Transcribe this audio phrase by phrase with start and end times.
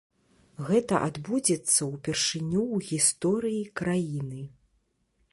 [0.67, 4.41] Гэта адбудзецца ўпершыню ў гісторыі краіны.